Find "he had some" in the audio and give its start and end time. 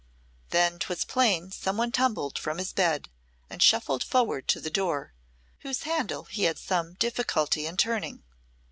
6.23-6.95